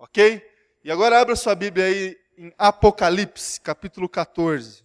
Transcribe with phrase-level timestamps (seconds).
[0.00, 0.42] Ok?
[0.82, 4.82] E agora abra sua Bíblia aí em Apocalipse, capítulo 14.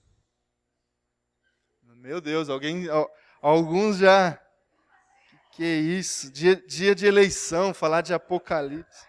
[1.81, 2.85] Meu Deus, alguém,
[3.41, 4.37] alguns já.
[5.53, 6.29] Que isso?
[6.29, 9.07] Dia, dia de eleição, falar de Apocalipse.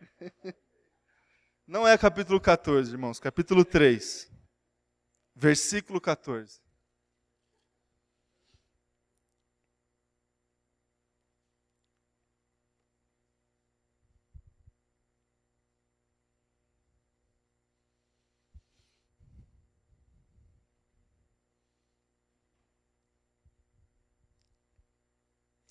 [1.66, 4.30] Não é capítulo 14, irmãos, capítulo 3,
[5.34, 6.60] versículo 14.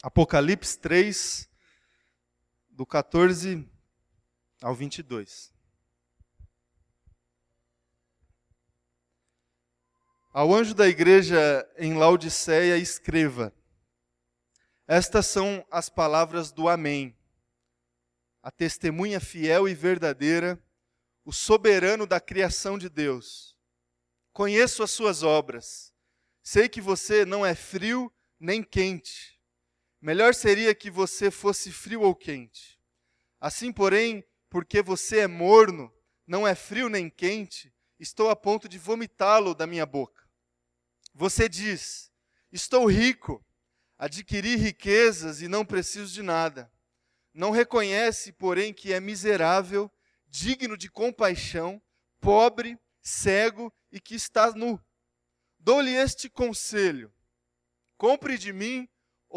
[0.05, 1.49] Apocalipse 3,
[2.69, 3.67] do 14
[4.61, 5.51] ao 22.
[10.31, 13.51] Ao anjo da igreja em Laodiceia, escreva:
[14.85, 17.17] Estas são as palavras do Amém,
[18.43, 20.63] a testemunha fiel e verdadeira,
[21.23, 23.57] o soberano da criação de Deus.
[24.31, 25.91] Conheço as suas obras,
[26.43, 29.34] sei que você não é frio nem quente.
[30.05, 32.79] Melhor seria que você fosse frio ou quente.
[33.41, 35.91] Assim, porém, porque você é morno,
[36.27, 40.29] não é frio nem quente, estou a ponto de vomitá-lo da minha boca.
[41.11, 42.11] Você diz:
[42.51, 43.43] Estou rico,
[43.97, 46.71] adquiri riquezas e não preciso de nada.
[47.33, 49.91] Não reconhece, porém, que é miserável,
[50.27, 51.81] digno de compaixão,
[52.21, 54.79] pobre, cego e que está nu.
[55.57, 57.11] Dou-lhe este conselho:
[57.97, 58.87] compre de mim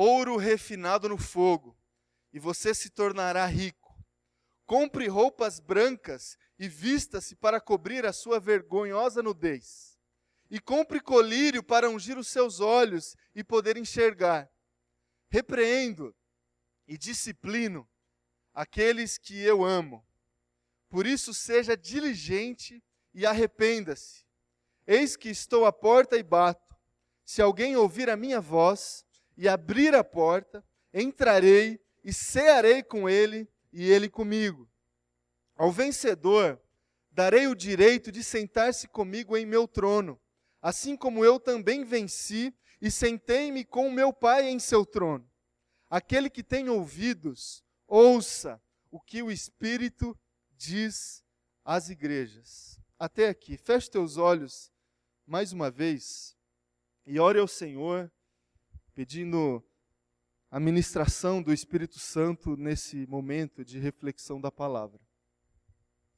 [0.00, 1.76] ouro refinado no fogo,
[2.32, 3.98] e você se tornará rico.
[4.64, 9.98] Compre roupas brancas e vista-se para cobrir a sua vergonhosa nudez.
[10.48, 14.48] E compre colírio para ungir os seus olhos e poder enxergar.
[15.30, 16.14] Repreendo
[16.86, 17.88] e disciplino
[18.54, 20.06] aqueles que eu amo.
[20.88, 24.24] Por isso, seja diligente e arrependa-se.
[24.86, 26.76] Eis que estou à porta e bato.
[27.24, 29.04] Se alguém ouvir a minha voz
[29.38, 34.68] e abrir a porta, entrarei e cearei com ele e ele comigo.
[35.54, 36.60] Ao vencedor,
[37.12, 40.20] darei o direito de sentar-se comigo em meu trono,
[40.60, 45.28] assim como eu também venci e sentei-me com meu Pai em seu trono.
[45.88, 48.60] Aquele que tem ouvidos, ouça
[48.90, 50.18] o que o Espírito
[50.50, 51.24] diz
[51.64, 52.80] às igrejas.
[52.98, 54.72] Até aqui, feche teus olhos
[55.24, 56.36] mais uma vez
[57.06, 58.10] e ore ao Senhor
[58.98, 59.64] pedindo
[60.50, 65.00] a ministração do Espírito Santo nesse momento de reflexão da palavra.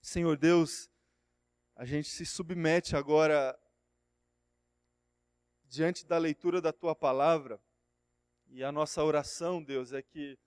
[0.01, 0.89] Senhor Deus,
[1.77, 3.55] a gente se submete agora
[5.65, 7.63] diante da leitura da tua palavra
[8.47, 10.39] e a nossa oração, Deus, é que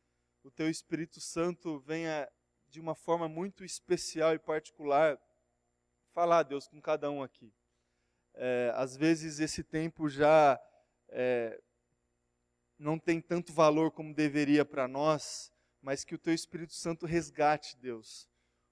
[0.41, 2.27] o teu Espírito Santo venha
[2.67, 5.21] de uma forma muito especial e particular
[6.13, 7.53] falar, Deus, com cada um aqui.
[8.33, 10.59] É, às vezes esse tempo já
[11.09, 11.61] é,
[12.78, 15.51] não tem tanto valor como deveria para nós,
[15.81, 18.28] mas que o teu Espírito Santo resgate, Deus,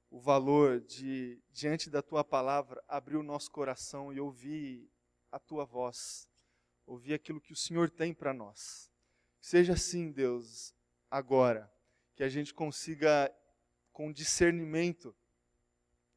[0.10, 4.90] o valor de, diante da tua palavra, abrir o nosso coração e ouvir
[5.32, 6.28] a tua voz,
[6.86, 8.92] ouvir aquilo que o Senhor tem para nós.
[9.40, 10.74] Seja assim, Deus,
[11.10, 11.72] agora,
[12.16, 13.34] que a gente consiga,
[13.92, 15.16] com discernimento,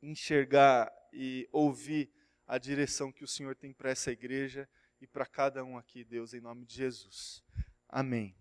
[0.02, 2.12] enxergar e ouvir
[2.46, 4.68] a direção que o Senhor tem para essa igreja
[5.00, 7.43] e para cada um aqui, Deus, em nome de Jesus.
[7.96, 8.34] Amém.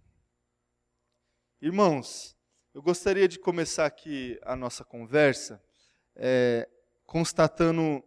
[1.61, 2.35] Irmãos,
[2.73, 5.63] eu gostaria de começar aqui a nossa conversa
[6.15, 6.67] é,
[7.05, 8.03] constatando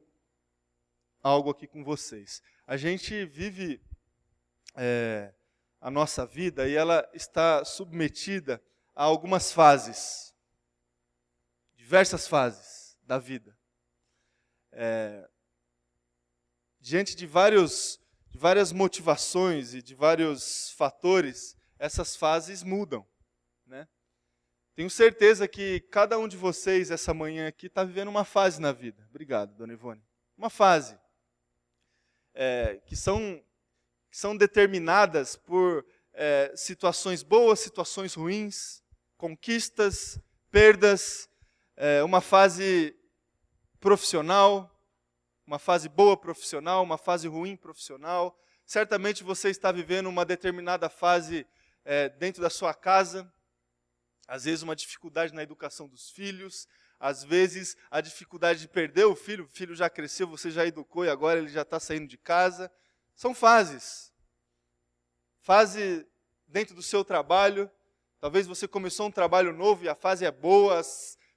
[1.23, 2.43] algo aqui com vocês.
[2.67, 3.81] A gente vive
[4.75, 5.33] é,
[5.81, 8.61] a nossa vida e ela está submetida
[8.93, 10.35] a algumas fases,
[11.77, 13.57] diversas fases da vida.
[14.73, 15.31] É,
[16.81, 18.01] diante de vários
[18.37, 23.05] de várias motivações e de vários fatores, essas fases mudam.
[23.67, 23.89] Né?
[24.75, 28.73] Tenho certeza que cada um de vocês, essa manhã aqui, está vivendo uma fase na
[28.73, 29.03] vida.
[29.09, 30.05] Obrigado, dona Ivone.
[30.37, 30.99] Uma fase.
[32.35, 33.43] É, que, são,
[34.11, 38.83] que são determinadas por é, situações boas, situações ruins,
[39.17, 40.21] conquistas,
[40.51, 41.27] perdas,
[41.75, 42.95] é, uma fase
[43.81, 44.76] profissional,
[45.47, 48.37] uma fase boa profissional, uma fase ruim profissional.
[48.65, 51.47] Certamente você está vivendo uma determinada fase
[51.85, 53.33] é, dentro da sua casa,
[54.27, 56.67] às vezes uma dificuldade na educação dos filhos,
[56.99, 61.05] às vezes a dificuldade de perder o filho, o filho já cresceu, você já educou
[61.05, 62.71] e agora ele já está saindo de casa.
[63.15, 64.13] São fases.
[65.41, 66.07] Fase
[66.49, 67.71] dentro do seu trabalho,
[68.19, 70.81] Talvez você começou um trabalho novo e a fase é boa,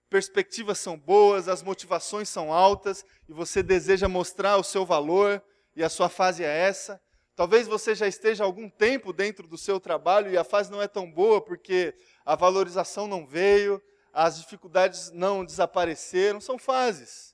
[0.09, 5.41] perspectivas são boas, as motivações são altas e você deseja mostrar o seu valor
[5.75, 7.00] e a sua fase é essa.
[7.35, 10.88] Talvez você já esteja algum tempo dentro do seu trabalho e a fase não é
[10.88, 11.95] tão boa porque
[12.25, 17.33] a valorização não veio, as dificuldades não desapareceram, são fases.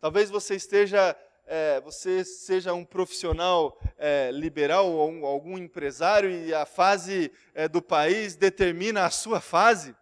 [0.00, 1.16] Talvez você esteja,
[1.46, 7.66] é, você seja um profissional é, liberal ou um, algum empresário e a fase é,
[7.66, 9.96] do país determina a sua fase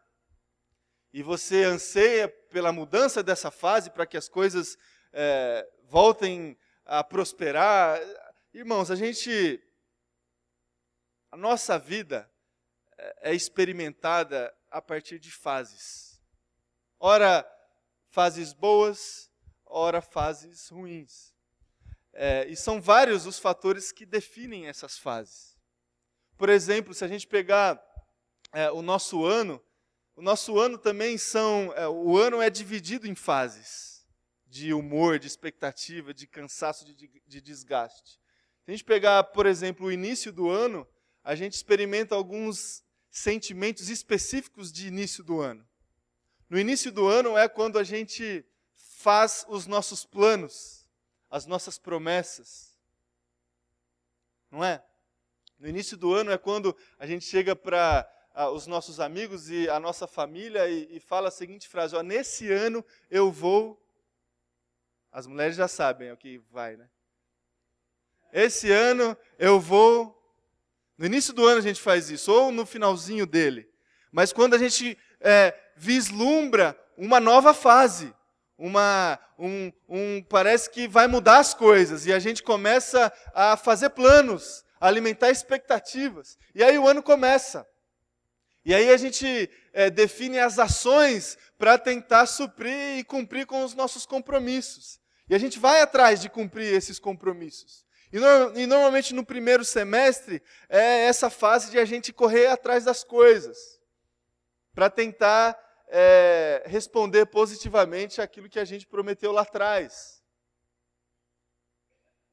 [1.13, 4.79] e você anseia pela mudança dessa fase para que as coisas
[5.13, 8.01] é, voltem a prosperar.
[8.53, 9.63] Irmãos, a gente.
[11.31, 12.31] A nossa vida
[12.97, 16.23] é, é experimentada a partir de fases.
[16.99, 17.47] Ora,
[18.09, 19.31] fases boas,
[19.67, 21.35] ora, fases ruins.
[22.15, 25.59] É, e são vários os fatores que definem essas fases.
[26.37, 27.83] Por exemplo, se a gente pegar
[28.53, 29.63] é, o nosso ano,
[30.15, 31.73] o nosso ano também são.
[31.75, 34.07] É, o ano é dividido em fases
[34.47, 36.95] de humor, de expectativa, de cansaço, de,
[37.27, 38.21] de desgaste.
[38.65, 40.87] Se a gente pegar, por exemplo, o início do ano,
[41.25, 45.67] a gente experimenta alguns sentimentos específicos de início do ano.
[46.49, 48.45] No início do ano é quando a gente
[48.75, 50.87] faz os nossos planos,
[51.31, 52.79] as nossas promessas.
[54.51, 54.85] Não é?
[55.59, 58.07] No início do ano é quando a gente chega para
[58.53, 62.51] os nossos amigos e a nossa família e, e fala a seguinte frase: ó, nesse
[62.51, 63.79] ano eu vou.
[65.11, 66.89] As mulheres já sabem o que vai, né?
[68.33, 70.19] Esse ano eu vou.
[70.97, 73.69] No início do ano a gente faz isso, ou no finalzinho dele.
[74.11, 78.15] Mas quando a gente é, vislumbra uma nova fase,
[78.57, 83.91] uma, um, um, parece que vai mudar as coisas, e a gente começa a fazer
[83.91, 86.39] planos, a alimentar expectativas.
[86.55, 87.67] E aí o ano começa.
[88.65, 93.75] E aí a gente é, define as ações para tentar suprir e cumprir com os
[93.75, 95.01] nossos compromissos.
[95.29, 97.85] E a gente vai atrás de cumprir esses compromissos.
[98.13, 102.85] E, no, e normalmente no primeiro semestre é essa fase de a gente correr atrás
[102.85, 103.81] das coisas,
[104.75, 105.59] para tentar
[105.89, 110.23] é, responder positivamente aquilo que a gente prometeu lá atrás.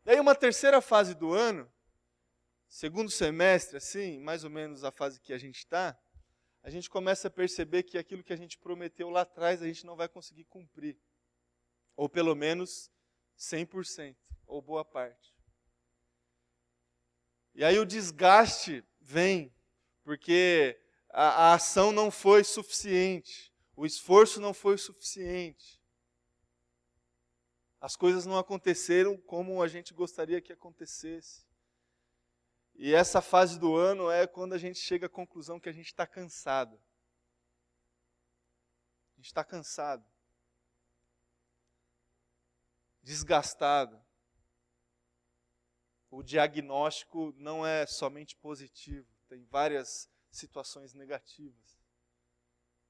[0.05, 1.69] E aí uma terceira fase do ano,
[2.67, 5.97] segundo semestre, assim, mais ou menos a fase que a gente está,
[6.61, 9.85] a gente começa a perceber que aquilo que a gente prometeu lá atrás a gente
[9.85, 10.97] não vai conseguir cumprir.
[11.95, 12.91] Ou pelo menos
[13.37, 14.15] 100%,
[14.45, 15.33] ou boa parte.
[17.55, 19.53] E aí o desgaste vem,
[20.03, 20.79] porque
[21.09, 25.79] a, a ação não foi suficiente, o esforço não foi suficiente.
[27.81, 31.48] As coisas não aconteceram como a gente gostaria que acontecesse.
[32.81, 35.87] E essa fase do ano é quando a gente chega à conclusão que a gente
[35.87, 36.79] está cansado.
[39.11, 40.05] A gente está cansado.
[43.03, 44.01] Desgastado.
[46.09, 51.77] O diagnóstico não é somente positivo, tem várias situações negativas.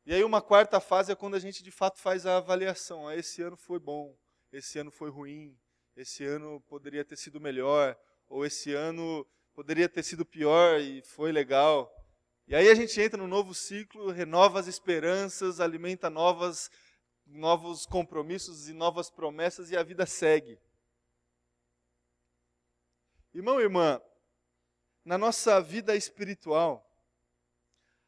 [0.05, 3.07] E aí uma quarta fase é quando a gente de fato faz a avaliação.
[3.07, 4.15] Ah, esse ano foi bom,
[4.51, 5.59] esse ano foi ruim,
[5.95, 9.27] esse ano poderia ter sido melhor, ou esse ano
[9.59, 11.93] poderia ter sido pior e foi legal.
[12.47, 16.71] E aí a gente entra no novo ciclo, renova as esperanças, alimenta novas,
[17.25, 20.57] novos compromissos e novas promessas e a vida segue.
[23.33, 24.01] Irmão e irmã,
[25.03, 26.89] na nossa vida espiritual,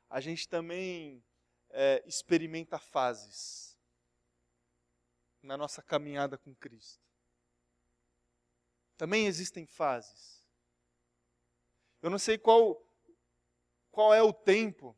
[0.10, 1.22] a gente também
[1.72, 3.78] é, experimenta fases
[5.44, 7.04] na nossa caminhada com Cristo.
[8.96, 10.41] Também existem fases.
[12.02, 12.82] Eu não sei qual,
[13.92, 14.98] qual é o tempo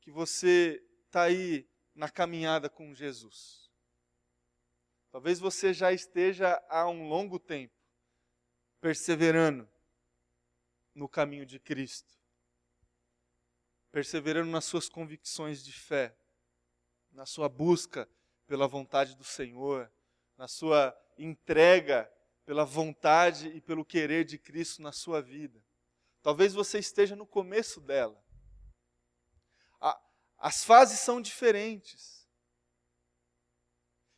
[0.00, 3.70] que você está aí na caminhada com Jesus.
[5.10, 7.74] Talvez você já esteja há um longo tempo
[8.80, 9.68] perseverando
[10.94, 12.12] no caminho de Cristo,
[13.90, 16.14] perseverando nas suas convicções de fé,
[17.10, 18.08] na sua busca
[18.46, 19.90] pela vontade do Senhor,
[20.36, 22.10] na sua entrega
[22.44, 25.64] pela vontade e pelo querer de Cristo na sua vida.
[26.24, 28.18] Talvez você esteja no começo dela.
[30.38, 32.26] as fases são diferentes.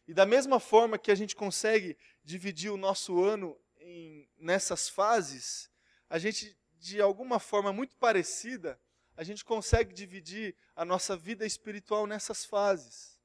[0.07, 5.69] E da mesma forma que a gente consegue dividir o nosso ano em, nessas fases,
[6.09, 8.81] a gente, de alguma forma muito parecida,
[9.17, 13.21] a gente consegue dividir a nossa vida espiritual nessas fases.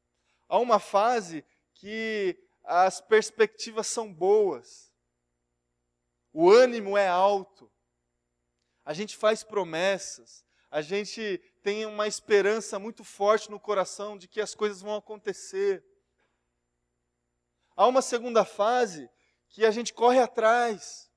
[0.50, 1.45] Há uma fase
[1.75, 4.91] que as perspectivas são boas,
[6.33, 7.71] o ânimo é alto,
[8.91, 14.41] a gente faz promessas, a gente tem uma esperança muito forte no coração de que
[14.41, 15.81] as coisas vão acontecer.
[17.74, 19.10] Há uma segunda fase
[19.48, 21.10] que a gente corre atrás,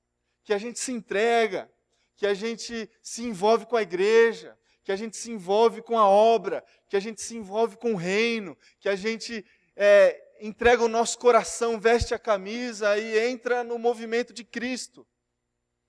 [0.45, 1.69] que a gente se entrega,
[2.15, 6.07] que a gente se envolve com a igreja, que a gente se envolve com a
[6.07, 10.87] obra, que a gente se envolve com o reino, que a gente é, entrega o
[10.87, 15.05] nosso coração, veste a camisa e entra no movimento de Cristo.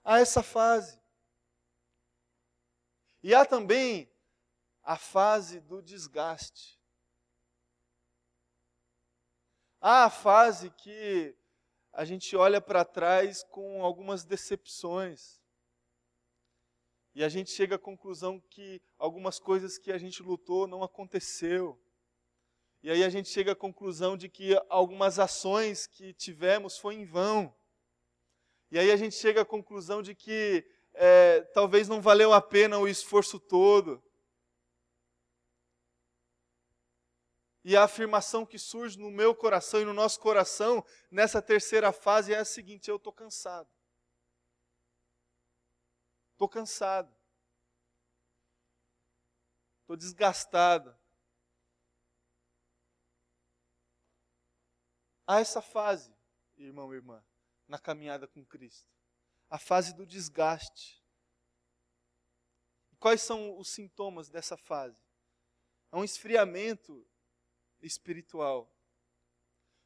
[0.03, 1.06] Há essa fase.
[3.23, 4.11] E há também
[4.83, 6.79] a fase do desgaste.
[9.81, 11.37] Há a fase que
[11.93, 15.41] a gente olha para trás com algumas decepções.
[17.15, 21.81] E a gente chega à conclusão que algumas coisas que a gente lutou não aconteceu.
[22.83, 27.07] E aí a gente chega à conclusão de que algumas ações que tivemos foi em
[27.07, 27.55] vão.
[28.71, 30.65] E aí a gente chega à conclusão de que
[30.97, 34.03] é, talvez não valeu a pena o esforço todo.
[37.63, 42.33] E a afirmação que surge no meu coração e no nosso coração nessa terceira fase
[42.33, 43.69] é a seguinte: eu estou cansado.
[46.33, 47.15] Estou cansado.
[49.81, 50.97] Estou desgastado.
[55.27, 56.15] Há essa fase,
[56.57, 57.25] irmão e irmã,
[57.67, 58.96] na caminhada com Cristo.
[59.49, 61.03] A fase do desgaste.
[62.99, 64.99] Quais são os sintomas dessa fase?
[65.93, 67.07] É um esfriamento
[67.81, 68.73] espiritual.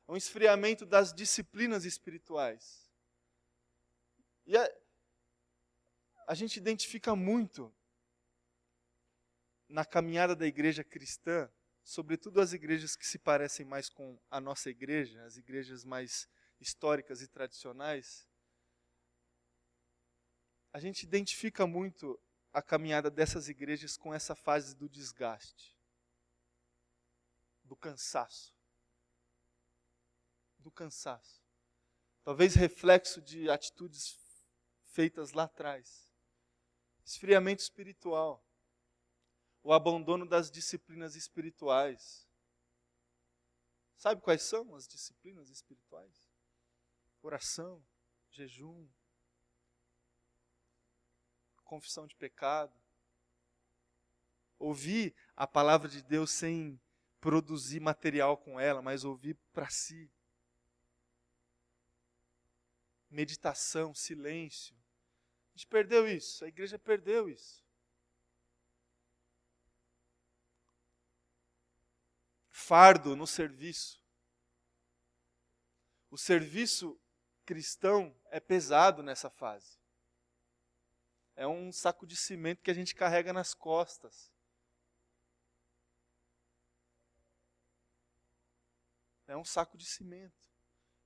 [0.09, 2.91] É um esfriamento das disciplinas espirituais.
[4.47, 4.73] E a,
[6.27, 7.73] a gente identifica muito
[9.69, 11.49] na caminhada da igreja cristã,
[11.85, 16.29] sobretudo as igrejas que se parecem mais com a nossa igreja, as igrejas mais
[16.61, 18.29] históricas e tradicionais,
[20.73, 22.21] a gente identifica muito
[22.53, 25.75] a caminhada dessas igrejas com essa fase do desgaste
[27.71, 28.53] do cansaço.
[30.59, 31.41] Do cansaço.
[32.25, 34.19] Talvez reflexo de atitudes
[34.87, 36.13] feitas lá atrás.
[37.07, 38.45] Esfriamento espiritual.
[39.63, 42.29] O abandono das disciplinas espirituais.
[43.97, 46.27] Sabe quais são as disciplinas espirituais?
[47.23, 47.87] Oração,
[48.33, 48.89] jejum,
[51.71, 52.75] confissão de pecado.
[54.59, 56.81] Ouvir a palavra de Deus sem
[57.21, 60.11] produzir material com ela, mas ouvir para si.
[63.09, 64.75] Meditação, silêncio.
[65.55, 67.65] A gente perdeu isso, a igreja perdeu isso.
[72.51, 74.03] Fardo no serviço.
[76.11, 77.01] O serviço
[77.47, 79.80] cristão é pesado nessa fase.
[81.37, 84.31] É um saco de cimento que a gente carrega nas costas.
[89.27, 90.51] É um saco de cimento.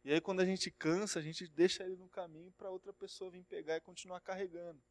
[0.02, 3.30] E aí, quando a gente cansa, a gente deixa ele no caminho para outra pessoa
[3.30, 4.82] vir pegar e continuar carregando.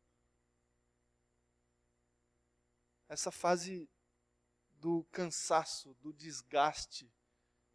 [3.08, 3.90] Essa fase
[4.80, 7.12] do cansaço, do desgaste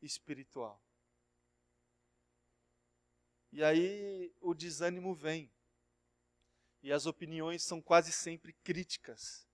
[0.02, 0.82] espiritual.
[3.50, 5.50] E aí o desânimo vem.
[6.82, 9.48] E as opiniões são quase sempre críticas.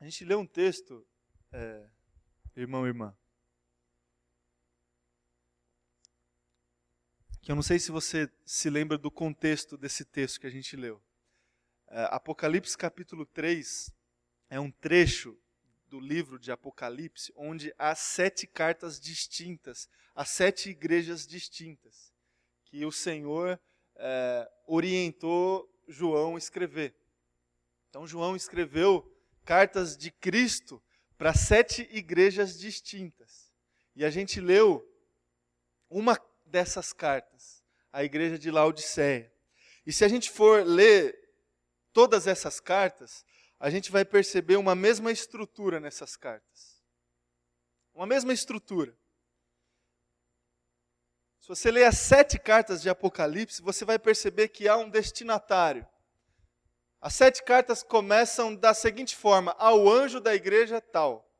[0.00, 1.06] A gente lê um texto,
[1.50, 1.88] é,
[2.54, 3.16] irmão e irmã,
[7.40, 10.76] que eu não sei se você se lembra do contexto desse texto que a gente
[10.76, 11.02] leu.
[11.88, 13.90] É, Apocalipse capítulo 3
[14.50, 15.38] é um trecho
[15.94, 22.12] do livro de Apocalipse onde há sete cartas distintas, há sete igrejas distintas,
[22.64, 23.60] que o Senhor
[23.94, 26.96] é, orientou João a escrever.
[27.88, 29.08] Então, João escreveu
[29.44, 30.82] cartas de Cristo
[31.16, 33.52] para sete igrejas distintas.
[33.94, 34.84] E a gente leu
[35.88, 39.32] uma dessas cartas, a igreja de Laodiceia.
[39.86, 41.16] E se a gente for ler
[41.92, 43.24] todas essas cartas,
[43.58, 46.82] a gente vai perceber uma mesma estrutura nessas cartas.
[47.94, 48.96] Uma mesma estrutura.
[51.40, 55.86] Se você ler as sete cartas de Apocalipse, você vai perceber que há um destinatário.
[57.00, 61.30] As sete cartas começam da seguinte forma: ao anjo da igreja tal.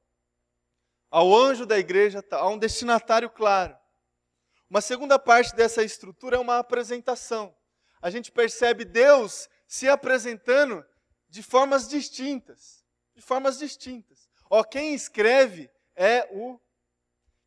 [1.10, 2.46] Ao anjo da igreja tal.
[2.46, 3.74] Há um destinatário claro.
[4.68, 7.56] Uma segunda parte dessa estrutura é uma apresentação.
[8.02, 10.84] A gente percebe Deus se apresentando
[11.34, 12.84] de formas distintas.
[13.12, 14.28] De formas distintas.
[14.48, 16.60] Ó, quem escreve é o.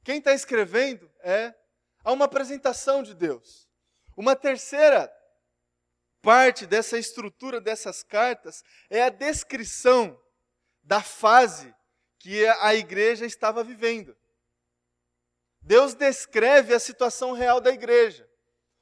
[0.04, 1.56] Quem está escrevendo é.
[2.04, 3.66] Há uma apresentação de Deus.
[4.18, 5.10] Uma terceira
[6.22, 10.22] parte dessa estrutura dessas cartas é a descrição
[10.84, 11.74] da fase
[12.20, 14.18] que a igreja estava vivendo.
[15.62, 18.30] Deus descreve a situação real da igreja.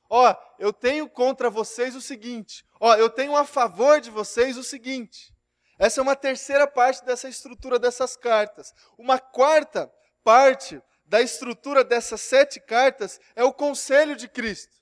[0.09, 2.64] Ó, eu tenho contra vocês o seguinte.
[2.79, 5.33] Ó, eu tenho a favor de vocês o seguinte.
[5.77, 8.73] Essa é uma terceira parte dessa estrutura dessas cartas.
[8.97, 9.91] Uma quarta
[10.23, 14.75] parte da estrutura dessas sete cartas é o conselho de Cristo.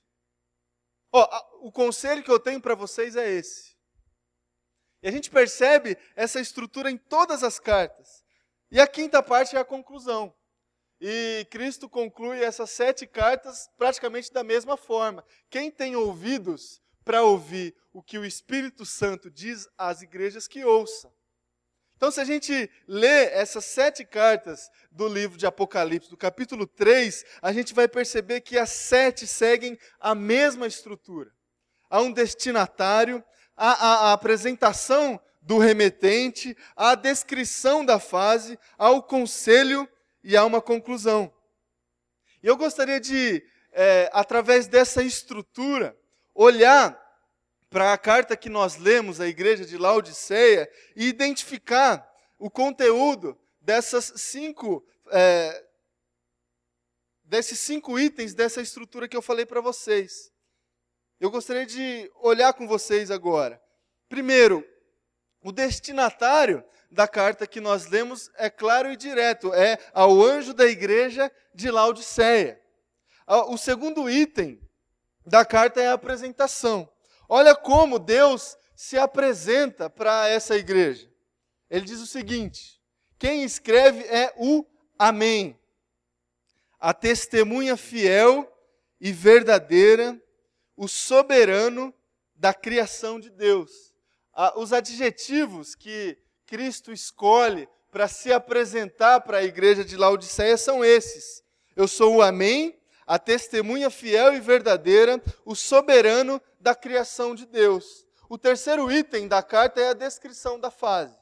[1.12, 1.28] Ó,
[1.60, 3.74] o conselho que eu tenho para vocês é esse.
[5.02, 8.24] E a gente percebe essa estrutura em todas as cartas.
[8.70, 10.34] E a quinta parte é a conclusão.
[11.00, 15.24] E Cristo conclui essas sete cartas praticamente da mesma forma.
[15.50, 21.12] Quem tem ouvidos para ouvir o que o Espírito Santo diz às igrejas, que ouça.
[21.96, 27.24] Então, se a gente lê essas sete cartas do livro de Apocalipse, do capítulo 3,
[27.40, 31.30] a gente vai perceber que as sete seguem a mesma estrutura.
[31.88, 33.22] Há um destinatário,
[33.56, 39.88] há a, a apresentação do remetente, há a descrição da fase, há o conselho
[40.22, 41.32] e há uma conclusão.
[42.42, 43.42] E eu gostaria de,
[43.72, 45.96] é, através dessa estrutura,
[46.34, 47.00] olhar
[47.70, 54.12] para a carta que nós lemos à igreja de Laodiceia e identificar o conteúdo dessas
[54.16, 55.64] cinco, é,
[57.24, 60.32] desses cinco itens dessa estrutura que eu falei para vocês.
[61.18, 63.60] Eu gostaria de olhar com vocês agora.
[64.08, 64.66] Primeiro,
[65.42, 70.66] o destinatário da carta que nós lemos é claro e direto, é ao anjo da
[70.66, 72.60] igreja de Laodiceia.
[73.48, 74.60] O segundo item
[75.24, 76.88] da carta é a apresentação.
[77.28, 81.10] Olha como Deus se apresenta para essa igreja.
[81.70, 82.80] Ele diz o seguinte:
[83.18, 84.64] quem escreve é o
[84.98, 85.58] Amém,
[86.78, 88.50] a testemunha fiel
[89.00, 90.20] e verdadeira,
[90.76, 91.92] o soberano
[92.34, 93.92] da criação de Deus.
[94.56, 101.42] Os adjetivos que Cristo escolhe para se apresentar para a igreja de Laodiceia são esses:
[101.74, 108.06] Eu sou o Amém, a testemunha fiel e verdadeira, o soberano da criação de Deus.
[108.28, 111.18] O terceiro item da carta é a descrição da fase.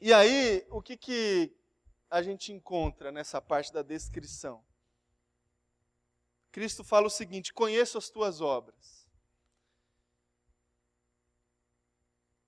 [0.00, 1.54] E aí, o que, que
[2.10, 4.64] a gente encontra nessa parte da descrição?
[6.50, 9.04] Cristo fala o seguinte: conheço as tuas obras.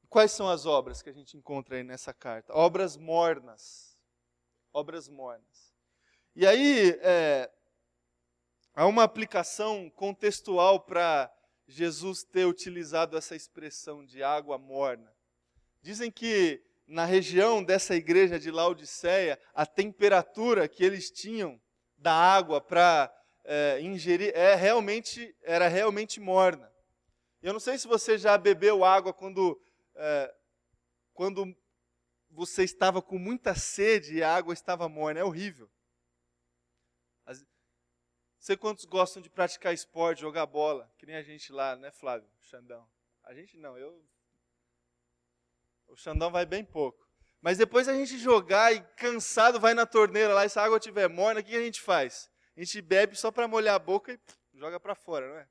[0.09, 2.55] Quais são as obras que a gente encontra aí nessa carta?
[2.55, 3.99] Obras mornas.
[4.73, 5.75] Obras mornas.
[6.35, 7.51] E aí, é,
[8.79, 11.33] Há uma aplicação contextual para
[11.67, 15.11] Jesus ter utilizado essa expressão de água morna.
[15.81, 21.59] Dizem que na região dessa igreja de Laodiceia, a temperatura que eles tinham
[21.97, 23.11] da água para
[23.45, 26.71] é, ingerir é realmente, era realmente morna.
[27.43, 29.59] Eu não sei se você já bebeu água quando,
[29.95, 30.35] é,
[31.15, 31.57] quando
[32.31, 35.21] você estava com muita sede e a água estava morna.
[35.21, 35.67] É horrível.
[38.47, 42.31] Sei quantos gostam de praticar esporte, jogar bola, que nem a gente lá, né, Flávio?
[42.43, 42.89] Xandão.
[43.25, 44.01] A gente não, eu.
[45.89, 47.05] O Xandão vai bem pouco.
[47.41, 50.79] Mas depois a gente jogar e cansado vai na torneira lá, e se a água
[50.79, 52.31] estiver morna, o que a gente faz?
[52.57, 55.49] A gente bebe só para molhar a boca e pff, joga para fora, não é?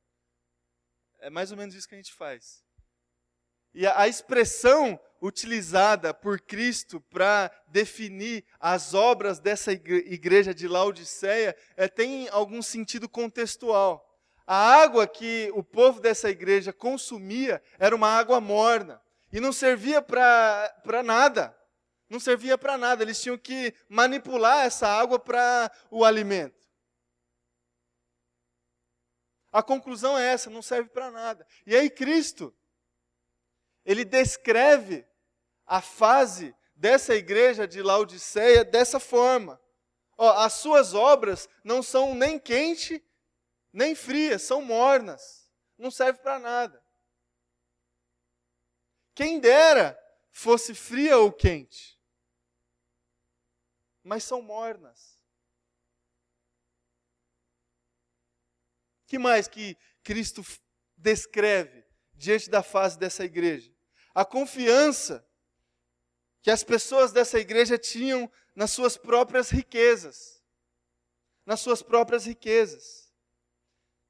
[1.19, 2.63] É mais ou menos isso que a gente faz.
[3.73, 11.55] E a, a expressão utilizada por Cristo para definir as obras dessa igreja de Laodiceia
[11.75, 14.03] é, tem algum sentido contextual.
[14.45, 20.01] A água que o povo dessa igreja consumia era uma água morna e não servia
[20.01, 21.57] para nada.
[22.07, 26.63] Não servia para nada, eles tinham que manipular essa água para o alimento.
[29.51, 31.47] A conclusão é essa, não serve para nada.
[31.65, 32.55] E aí Cristo,
[33.83, 35.03] ele descreve
[35.65, 39.59] a fase dessa igreja de Laodiceia dessa forma.
[40.17, 43.03] Ó, as suas obras não são nem quente,
[43.71, 45.49] nem frias, são mornas.
[45.77, 46.81] Não serve para nada.
[49.13, 49.99] Quem dera
[50.31, 51.99] fosse fria ou quente.
[54.03, 55.15] Mas são mornas.
[59.15, 60.43] que mais que Cristo
[60.97, 63.73] descreve diante da fase dessa igreja?
[64.13, 65.25] A confiança
[66.45, 70.43] que as pessoas dessa igreja tinham nas suas próprias riquezas.
[71.43, 73.11] Nas suas próprias riquezas.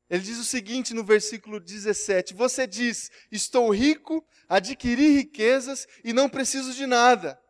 [0.09, 6.27] Ele diz o seguinte no versículo 17: Você diz, Estou rico, adquiri riquezas e não
[6.27, 7.41] preciso de nada.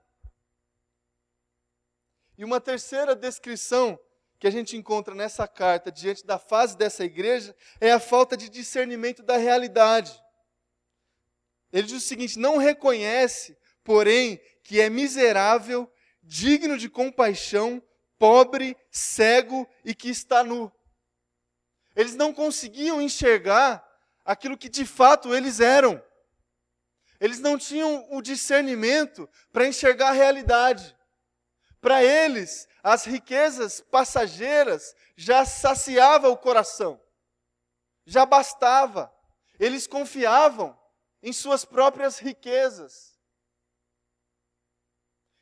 [2.38, 4.00] E uma terceira descrição
[4.38, 8.50] que a gente encontra nessa carta diante da fase dessa igreja é a falta de
[8.50, 10.16] discernimento da realidade.
[11.74, 15.90] Ele diz o seguinte: não reconhece, porém, que é miserável,
[16.24, 17.82] digno de compaixão,
[18.18, 20.72] pobre, cego e que está nu.
[21.96, 23.88] Eles não conseguiam enxergar
[24.26, 26.04] aquilo que de fato eles eram.
[27.22, 30.98] Eles não tinham o discernimento para enxergar a realidade.
[31.80, 37.00] Para eles, as riquezas passageiras já saciava o coração.
[38.04, 39.14] Já bastava.
[39.60, 40.76] Eles confiavam
[41.22, 43.15] em suas próprias riquezas.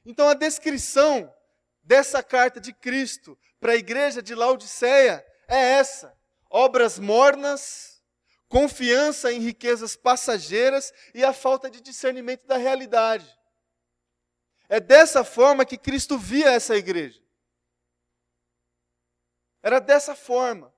[0.05, 1.33] Então a descrição
[1.81, 6.17] dessa carta de Cristo para a igreja de Laodiceia é essa:
[6.49, 8.03] obras mornas,
[8.47, 13.27] confiança em riquezas passageiras e a falta de discernimento da realidade.
[14.69, 17.21] É dessa forma que Cristo via essa igreja.
[19.61, 20.73] Era dessa forma.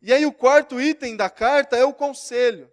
[0.00, 2.72] E aí o quarto item da carta é o conselho.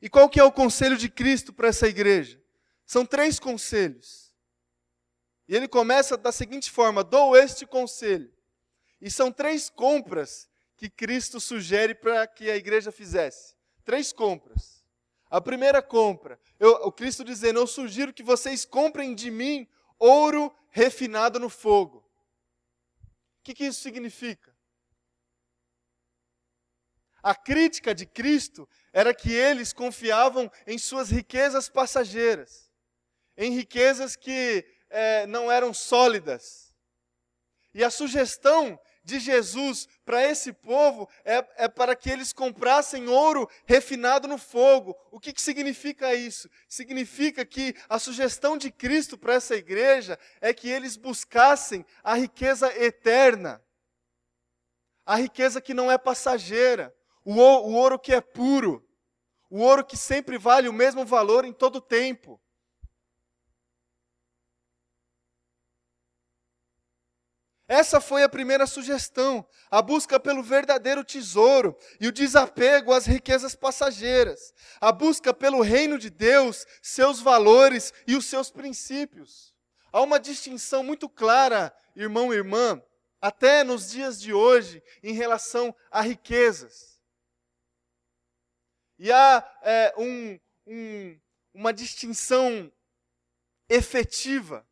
[0.00, 2.43] E qual que é o conselho de Cristo para essa igreja?
[2.86, 4.32] São três conselhos.
[5.48, 8.32] E ele começa da seguinte forma: dou este conselho.
[9.00, 13.54] E são três compras que Cristo sugere para que a igreja fizesse.
[13.84, 14.84] Três compras.
[15.30, 19.68] A primeira compra, eu, o Cristo dizendo: Eu sugiro que vocês comprem de mim
[19.98, 21.98] ouro refinado no fogo.
[23.38, 24.54] O que, que isso significa?
[27.22, 32.63] A crítica de Cristo era que eles confiavam em suas riquezas passageiras,
[33.36, 36.72] em riquezas que é, não eram sólidas.
[37.74, 43.48] E a sugestão de Jesus para esse povo é, é, para que eles comprassem ouro
[43.66, 44.96] refinado no fogo.
[45.10, 46.48] O que, que significa isso?
[46.68, 52.72] Significa que a sugestão de Cristo para essa igreja é que eles buscassem a riqueza
[52.82, 53.62] eterna,
[55.04, 56.94] a riqueza que não é passageira,
[57.24, 58.82] o, o ouro que é puro,
[59.50, 62.40] o ouro que sempre vale o mesmo valor em todo o tempo.
[67.66, 73.54] Essa foi a primeira sugestão, a busca pelo verdadeiro tesouro e o desapego às riquezas
[73.54, 79.54] passageiras, a busca pelo reino de Deus, seus valores e os seus princípios.
[79.90, 82.82] Há uma distinção muito clara, irmão e irmã,
[83.18, 87.00] até nos dias de hoje, em relação a riquezas.
[88.98, 91.18] E há é, um, um,
[91.54, 92.70] uma distinção
[93.70, 94.66] efetiva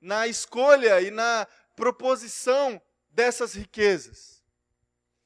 [0.00, 1.46] na escolha e na
[1.76, 4.42] proposição dessas riquezas.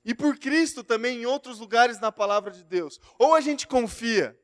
[0.05, 3.01] E por Cristo também em outros lugares na palavra de Deus.
[3.19, 4.39] Ou a gente confia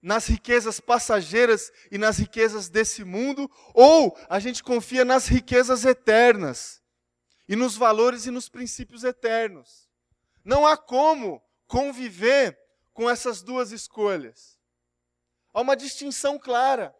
[0.00, 6.82] nas riquezas passageiras e nas riquezas desse mundo, ou a gente confia nas riquezas eternas
[7.48, 9.88] e nos valores e nos princípios eternos.
[10.44, 12.58] Não há como conviver
[12.92, 14.58] com essas duas escolhas.
[15.52, 16.94] Há uma distinção clara.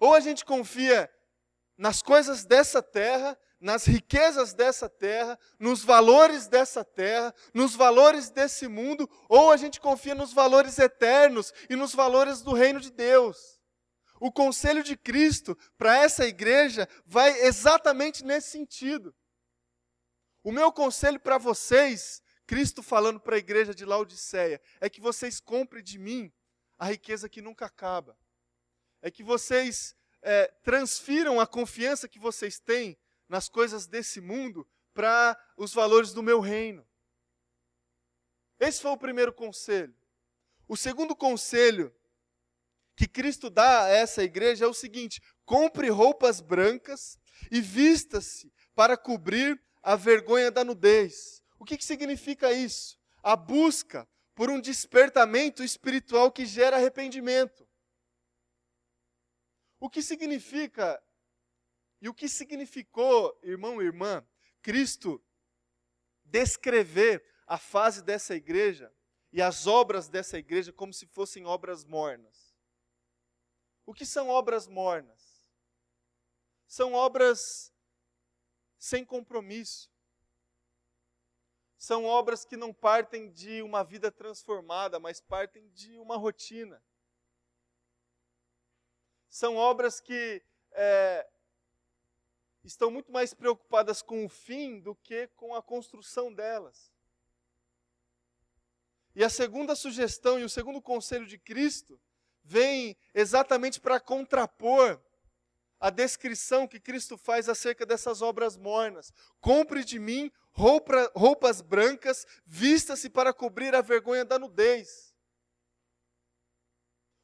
[0.00, 1.10] Ou a gente confia
[1.80, 8.68] nas coisas dessa terra, nas riquezas dessa terra, nos valores dessa terra, nos valores desse
[8.68, 13.58] mundo, ou a gente confia nos valores eternos e nos valores do reino de Deus.
[14.20, 19.16] O conselho de Cristo para essa igreja vai exatamente nesse sentido.
[20.44, 25.40] O meu conselho para vocês, Cristo falando para a igreja de Laodiceia, é que vocês
[25.40, 26.30] comprem de mim
[26.78, 28.18] a riqueza que nunca acaba.
[29.00, 35.38] É que vocês é, transfiram a confiança que vocês têm nas coisas desse mundo para
[35.56, 36.86] os valores do meu reino.
[38.58, 39.94] Esse foi o primeiro conselho.
[40.68, 41.94] O segundo conselho
[42.94, 47.18] que Cristo dá a essa igreja é o seguinte: compre roupas brancas
[47.50, 51.42] e vista-se para cobrir a vergonha da nudez.
[51.58, 52.98] O que, que significa isso?
[53.22, 57.66] A busca por um despertamento espiritual que gera arrependimento.
[59.80, 61.02] O que significa
[62.00, 64.26] e o que significou, irmão e irmã,
[64.62, 65.22] Cristo
[66.24, 68.94] descrever a fase dessa igreja
[69.32, 72.54] e as obras dessa igreja como se fossem obras mornas?
[73.86, 75.50] O que são obras mornas?
[76.66, 77.72] São obras
[78.78, 79.90] sem compromisso.
[81.76, 86.82] São obras que não partem de uma vida transformada, mas partem de uma rotina.
[89.30, 91.26] São obras que é,
[92.64, 96.92] estão muito mais preocupadas com o fim do que com a construção delas.
[99.14, 101.98] E a segunda sugestão e o segundo conselho de Cristo
[102.42, 105.00] vem exatamente para contrapor
[105.78, 109.12] a descrição que Cristo faz acerca dessas obras mornas.
[109.40, 115.09] Compre de mim roupa, roupas brancas, vista-se para cobrir a vergonha da nudez.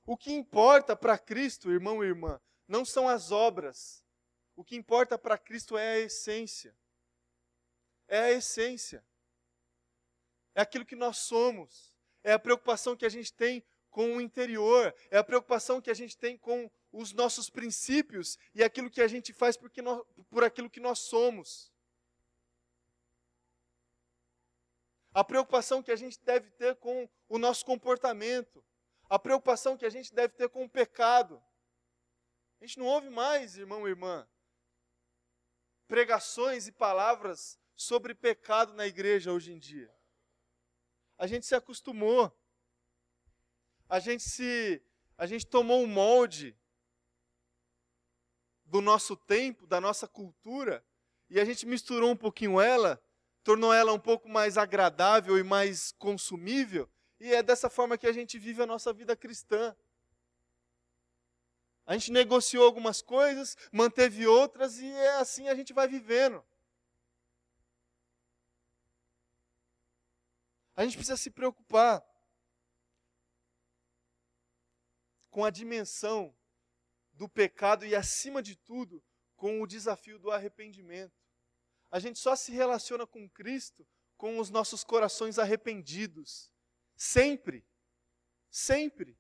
[0.07, 4.05] O que importa para Cristo, irmão e irmã, não são as obras.
[4.55, 6.77] O que importa para Cristo é a essência.
[8.07, 9.05] É a essência.
[10.55, 11.93] É aquilo que nós somos.
[12.23, 14.95] É a preocupação que a gente tem com o interior.
[15.11, 19.09] É a preocupação que a gente tem com os nossos princípios e aquilo que a
[19.09, 21.73] gente faz porque nós, por aquilo que nós somos.
[25.13, 28.65] A preocupação que a gente deve ter com o nosso comportamento.
[29.09, 31.43] A preocupação que a gente deve ter com o pecado.
[32.61, 34.27] A gente não ouve mais, irmão e irmã,
[35.87, 39.95] pregações e palavras sobre pecado na igreja hoje em dia.
[41.19, 42.33] A gente se acostumou.
[43.89, 44.83] A gente se
[45.17, 46.57] a gente tomou um molde
[48.65, 50.85] do nosso tempo, da nossa cultura,
[51.31, 53.03] e a gente misturou um pouquinho ela,
[53.43, 58.13] tornou ela um pouco mais agradável e mais consumível, e é dessa forma que a
[58.13, 59.75] gente vive a nossa vida cristã.
[61.87, 66.45] A gente negociou algumas coisas, manteve outras, e é assim a gente vai vivendo.
[70.75, 72.05] A gente precisa se preocupar
[75.31, 76.35] com a dimensão
[77.15, 79.03] do pecado e, acima de tudo,
[79.37, 81.15] com o desafio do arrependimento.
[81.91, 86.51] A gente só se relaciona com Cristo com os nossos corações arrependidos.
[86.97, 87.65] Sempre.
[88.51, 89.19] Sempre.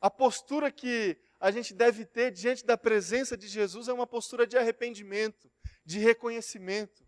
[0.00, 4.46] A postura que a gente deve ter diante da presença de Jesus é uma postura
[4.46, 5.50] de arrependimento,
[5.84, 7.06] de reconhecimento.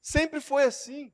[0.00, 1.12] Sempre foi assim.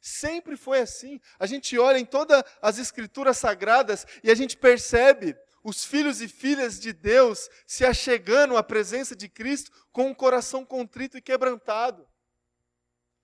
[0.00, 1.20] Sempre foi assim.
[1.38, 6.28] A gente olha em todas as escrituras sagradas e a gente percebe os filhos e
[6.28, 12.08] filhas de Deus se achegando à presença de Cristo com um coração contrito e quebrantado.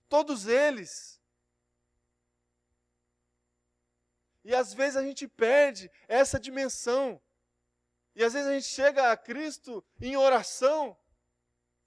[0.09, 1.14] Todos eles.
[4.45, 7.19] E às vezes a gente perde essa dimensão.
[8.13, 10.95] E às vezes a gente chega a Cristo em oração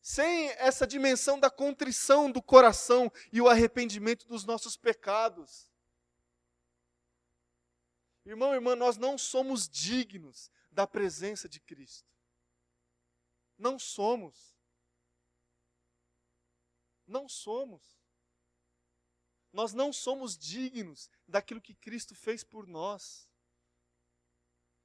[0.00, 5.70] sem essa dimensão da contrição do coração e o arrependimento dos nossos pecados.
[8.24, 12.10] Irmão, irmã, nós não somos dignos da presença de Cristo.
[13.56, 14.58] Não somos.
[17.06, 17.97] Não somos.
[19.58, 23.28] Nós não somos dignos daquilo que Cristo fez por nós.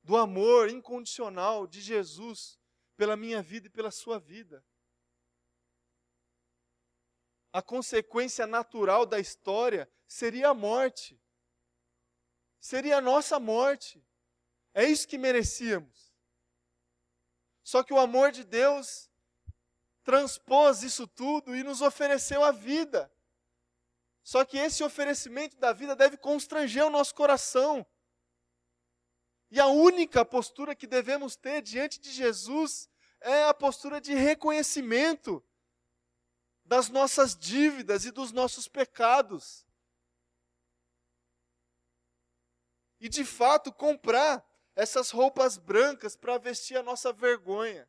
[0.02, 2.58] Do amor incondicional de Jesus
[2.98, 4.66] pela minha vida e pela sua vida.
[7.52, 11.22] A consequência natural da história seria a morte
[12.60, 14.04] seria a nossa morte.
[14.74, 16.12] É isso que merecíamos.
[17.62, 19.12] Só que o amor de Deus
[20.04, 23.13] transpôs isso tudo e nos ofereceu a vida.
[24.24, 27.86] Só que esse oferecimento da vida deve constranger o nosso coração.
[29.52, 35.44] E a única postura que devemos ter diante de Jesus é a postura de reconhecimento
[36.66, 39.66] das nossas dívidas e dos nossos pecados.
[43.04, 44.42] e de fato comprar
[44.74, 47.86] essas roupas brancas para vestir a nossa vergonha.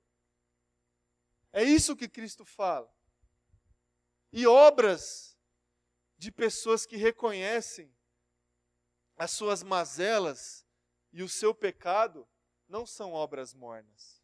[1.52, 2.92] É isso que Cristo fala.
[4.32, 5.33] E obras
[6.16, 7.94] de pessoas que reconhecem
[9.16, 10.64] as suas mazelas
[11.12, 12.28] e o seu pecado
[12.68, 14.22] não são obras mornas.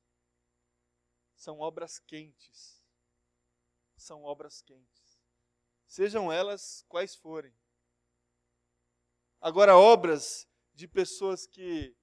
[1.34, 2.82] São obras quentes.
[3.96, 5.20] São obras quentes.
[5.86, 7.54] Sejam elas quais forem.
[9.40, 11.96] Agora, obras de pessoas que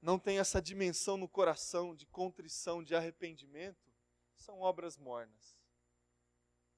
[0.00, 3.90] não têm essa dimensão no coração de contrição, de arrependimento,
[4.34, 5.58] são obras mornas.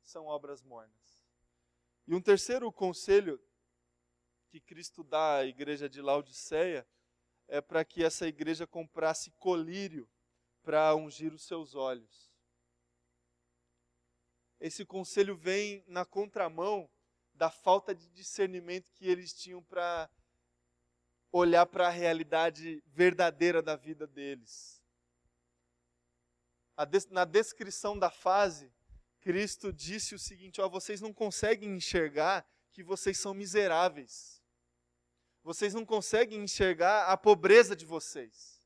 [0.03, 1.22] São obras mornas.
[2.07, 3.41] E um terceiro conselho
[4.49, 6.87] que Cristo dá à igreja de Laodiceia
[7.49, 10.09] é para que essa igreja comprasse colírio
[10.63, 12.33] para ungir os seus olhos.
[14.61, 16.89] Esse conselho vem na contramão
[17.35, 20.09] da falta de discernimento que eles tinham para
[21.33, 24.81] olhar para a realidade verdadeira da vida deles.
[27.11, 28.73] Na descrição da fase,
[29.23, 34.43] Cristo disse o seguinte: ó, vocês não conseguem enxergar que vocês são miseráveis.
[35.45, 38.61] Vocês não conseguem enxergar a pobreza de vocês.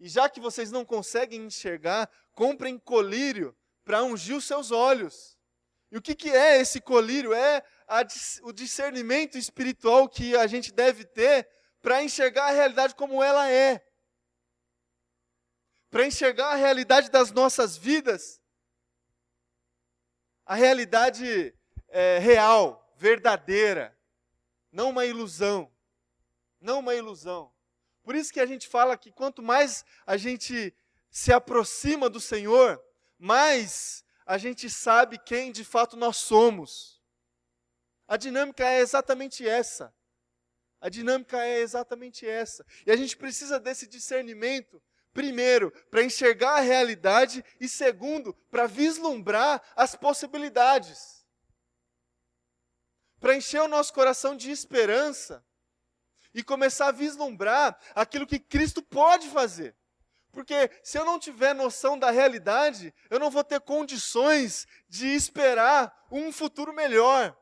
[0.00, 5.36] E já que vocês não conseguem enxergar, comprem colírio para ungir os seus olhos.
[5.90, 7.32] E o que, que é esse colírio?
[7.32, 8.02] É a,
[8.42, 11.48] o discernimento espiritual que a gente deve ter
[11.80, 13.84] para enxergar a realidade como ela é.
[15.90, 18.37] para enxergar a realidade das nossas vidas,
[20.48, 21.54] a realidade
[21.88, 23.94] é, real, verdadeira,
[24.72, 25.70] não uma ilusão,
[26.58, 27.52] não uma ilusão.
[28.02, 30.74] Por isso que a gente fala que quanto mais a gente
[31.10, 32.82] se aproxima do Senhor,
[33.18, 36.98] mais a gente sabe quem de fato nós somos.
[38.06, 39.94] A dinâmica é exatamente essa.
[40.80, 42.64] A dinâmica é exatamente essa.
[42.86, 44.82] E a gente precisa desse discernimento,
[45.18, 51.26] primeiro, para enxergar a realidade, e segundo, para vislumbrar as possibilidades.
[53.18, 55.44] Para encher o nosso coração de esperança
[56.32, 59.74] e começar a vislumbrar aquilo que Cristo pode fazer.
[60.30, 66.06] Porque se eu não tiver noção da realidade, eu não vou ter condições de esperar
[66.12, 67.36] um futuro melhor,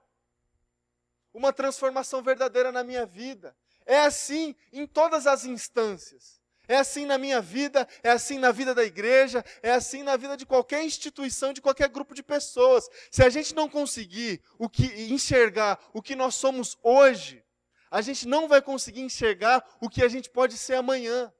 [1.31, 3.55] uma transformação verdadeira na minha vida.
[3.85, 6.36] É assim em todas as instâncias.
[6.68, 10.37] É assim na minha vida, é assim na vida da igreja, é assim na vida
[10.37, 12.88] de qualquer instituição, de qualquer grupo de pessoas.
[13.11, 17.44] Se a gente não conseguir o que enxergar o que nós somos hoje,
[17.90, 21.33] a gente não vai conseguir enxergar o que a gente pode ser amanhã.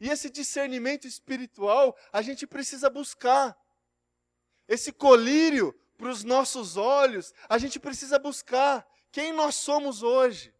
[0.00, 3.56] E esse discernimento espiritual a gente precisa buscar.
[4.66, 10.53] Esse colírio para os nossos olhos, a gente precisa buscar quem nós somos hoje.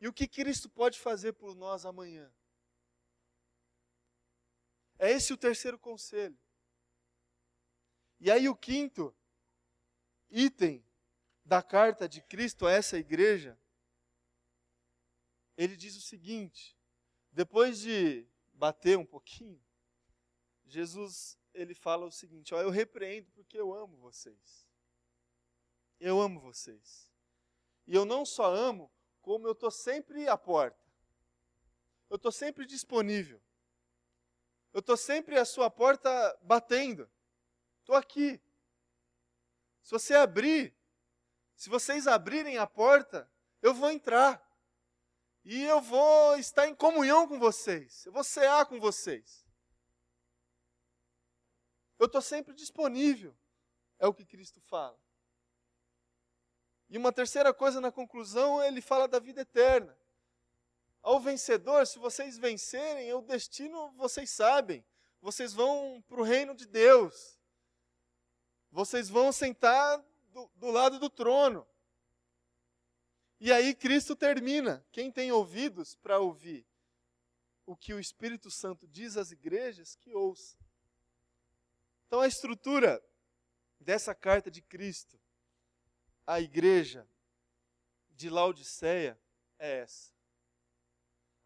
[0.00, 2.32] E o que Cristo pode fazer por nós amanhã?
[4.98, 6.38] É esse o terceiro conselho.
[8.18, 9.14] E aí o quinto
[10.30, 10.84] item
[11.44, 13.58] da carta de Cristo a essa igreja
[15.62, 16.74] ele diz o seguinte:
[17.30, 19.62] depois de bater um pouquinho,
[20.64, 24.66] Jesus ele fala o seguinte: eu repreendo porque eu amo vocês.
[25.98, 27.10] Eu amo vocês.
[27.86, 28.90] E eu não só amo,
[29.22, 30.78] como eu estou sempre à porta.
[32.08, 33.40] Eu estou sempre disponível.
[34.72, 37.08] Eu estou sempre à sua porta batendo.
[37.80, 38.40] Estou aqui.
[39.82, 40.74] Se você abrir,
[41.56, 43.30] se vocês abrirem a porta,
[43.60, 44.46] eu vou entrar.
[45.44, 48.04] E eu vou estar em comunhão com vocês.
[48.06, 49.44] Eu vou cear com vocês.
[51.98, 53.34] Eu estou sempre disponível.
[53.98, 54.98] É o que Cristo fala.
[56.90, 59.96] E uma terceira coisa na conclusão, ele fala da vida eterna.
[61.00, 64.84] Ao vencedor, se vocês vencerem, o destino vocês sabem.
[65.22, 67.38] Vocês vão para o reino de Deus.
[68.72, 71.64] Vocês vão sentar do, do lado do trono.
[73.38, 74.84] E aí Cristo termina.
[74.90, 76.66] Quem tem ouvidos para ouvir
[77.64, 80.58] o que o Espírito Santo diz às igrejas, que ouça.
[82.08, 83.00] Então a estrutura
[83.78, 85.19] dessa carta de Cristo
[86.26, 87.08] à igreja
[88.10, 89.20] de Laodiceia
[89.58, 90.12] é essa.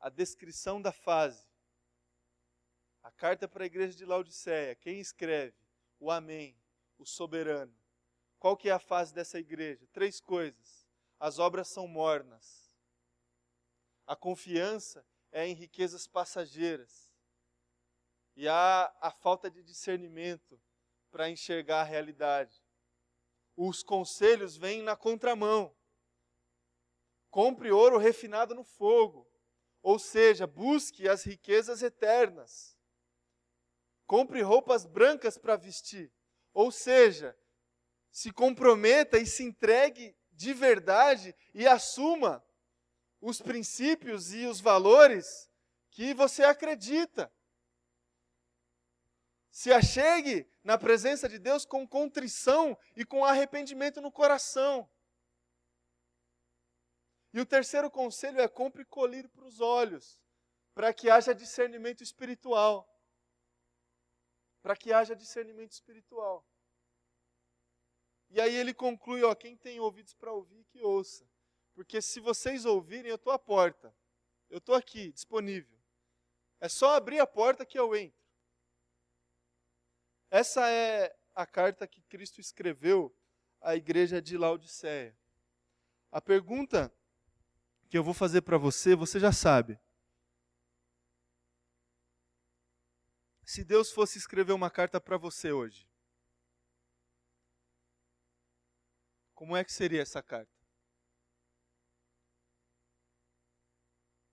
[0.00, 1.46] A descrição da fase.
[3.02, 5.56] A carta para a igreja de Laodiceia, quem escreve?
[5.98, 6.56] O Amém,
[6.98, 7.74] o soberano.
[8.38, 9.86] Qual que é a fase dessa igreja?
[9.92, 10.84] Três coisas
[11.18, 12.70] as obras são mornas.
[14.06, 17.12] A confiança é em riquezas passageiras.
[18.36, 20.60] E há a falta de discernimento
[21.10, 22.62] para enxergar a realidade.
[23.56, 25.74] Os conselhos vêm na contramão.
[27.30, 29.28] Compre ouro refinado no fogo,
[29.82, 32.76] ou seja, busque as riquezas eternas.
[34.06, 36.12] Compre roupas brancas para vestir,
[36.52, 37.36] ou seja,
[38.10, 42.44] se comprometa e se entregue de verdade e assuma
[43.20, 45.50] os princípios e os valores
[45.90, 47.32] que você acredita.
[49.54, 54.90] Se achegue na presença de Deus com contrição e com arrependimento no coração.
[57.32, 60.20] E o terceiro conselho é compre colírio para os olhos,
[60.74, 62.84] para que haja discernimento espiritual.
[64.60, 66.44] Para que haja discernimento espiritual.
[68.30, 71.24] E aí ele conclui, ó, quem tem ouvidos para ouvir, que ouça.
[71.74, 73.94] Porque se vocês ouvirem, eu estou à porta.
[74.50, 75.78] Eu estou aqui, disponível.
[76.58, 78.23] É só abrir a porta que eu entro.
[80.30, 83.14] Essa é a carta que Cristo escreveu
[83.60, 85.16] à igreja de Laodiceia.
[86.10, 86.92] A pergunta
[87.88, 89.78] que eu vou fazer para você, você já sabe.
[93.44, 95.86] Se Deus fosse escrever uma carta para você hoje,
[99.34, 100.50] Como é que seria essa carta?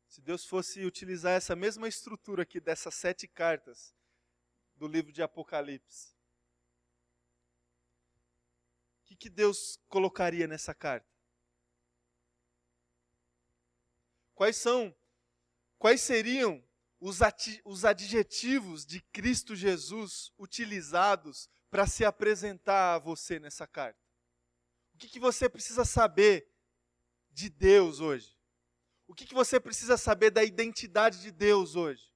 [0.08, 3.96] Se Deus fosse utilizar essa mesma estrutura aqui dessas sete cartas
[4.82, 6.12] do livro de Apocalipse,
[9.00, 11.08] o que, que Deus colocaria nessa carta?
[14.34, 14.92] Quais são,
[15.78, 16.68] quais seriam
[17.00, 17.20] os,
[17.64, 24.02] os adjetivos de Cristo Jesus utilizados para se apresentar a você nessa carta?
[24.96, 26.52] O que, que você precisa saber
[27.30, 28.36] de Deus hoje?
[29.06, 32.11] O que, que você precisa saber da identidade de Deus hoje?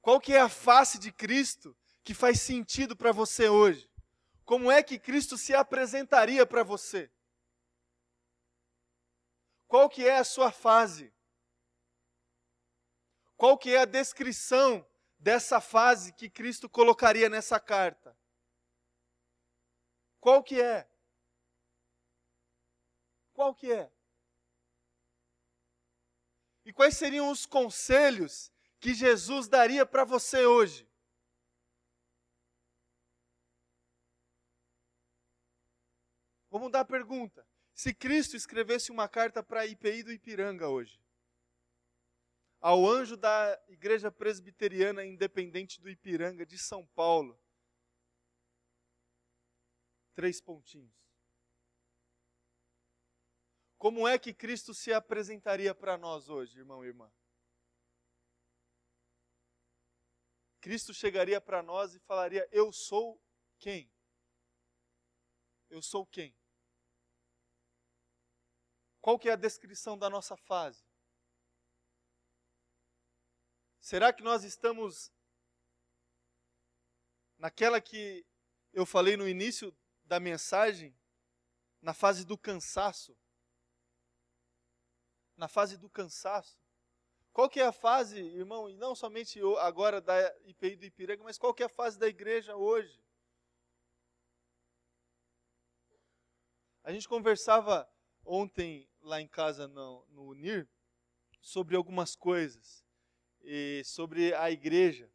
[0.00, 3.90] Qual que é a face de Cristo que faz sentido para você hoje?
[4.44, 7.10] Como é que Cristo se apresentaria para você?
[9.66, 11.12] Qual que é a sua fase?
[13.36, 14.84] Qual que é a descrição
[15.18, 18.16] dessa fase que Cristo colocaria nessa carta?
[20.18, 20.88] Qual que é?
[23.34, 23.92] Qual que é?
[26.64, 30.88] E quais seriam os conselhos que Jesus daria para você hoje?
[36.50, 37.46] Vou mudar a pergunta.
[37.74, 41.00] Se Cristo escrevesse uma carta para a IPI do Ipiranga hoje,
[42.60, 47.40] ao anjo da Igreja Presbiteriana Independente do Ipiranga de São Paulo,
[50.14, 50.98] três pontinhos.
[53.76, 57.08] Como é que Cristo se apresentaria para nós hoje, irmão e irmã?
[60.60, 63.20] Cristo chegaria para nós e falaria: Eu sou
[63.58, 63.90] quem?
[65.68, 66.34] Eu sou quem?
[69.00, 70.84] Qual que é a descrição da nossa fase?
[73.80, 75.10] Será que nós estamos
[77.38, 78.26] naquela que
[78.72, 80.94] eu falei no início da mensagem,
[81.80, 83.16] na fase do cansaço?
[85.36, 86.60] Na fase do cansaço.
[87.38, 91.38] Qual que é a fase, irmão, e não somente agora da IPI do Ipiranga, mas
[91.38, 93.00] qual que é a fase da igreja hoje?
[96.82, 97.88] A gente conversava
[98.24, 100.68] ontem lá em casa no, no Unir
[101.40, 102.84] sobre algumas coisas
[103.40, 105.08] e sobre a igreja.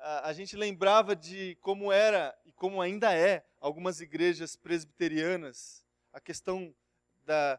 [0.00, 5.82] A, a gente lembrava de como era e como ainda é algumas igrejas presbiterianas,
[6.12, 6.76] a questão
[7.24, 7.58] da,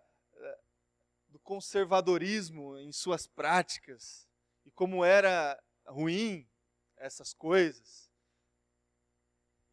[1.34, 4.29] do conservadorismo em suas práticas
[4.63, 6.47] e como era ruim
[6.95, 8.07] essas coisas.